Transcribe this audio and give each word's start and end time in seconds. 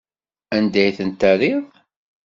Anda 0.55 0.79
ay 0.83 0.93
tent-terriḍ? 0.97 1.65